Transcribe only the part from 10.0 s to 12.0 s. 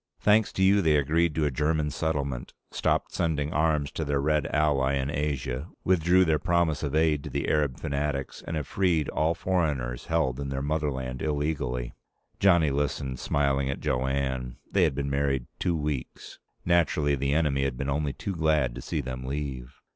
held in their motherland illegally."